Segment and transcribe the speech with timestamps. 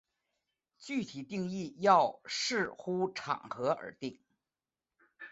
[0.79, 4.19] 具体定义要视乎场合而定。